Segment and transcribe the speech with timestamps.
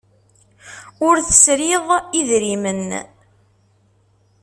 [1.07, 1.87] Ur tesriḍ
[2.19, 2.85] idrimen.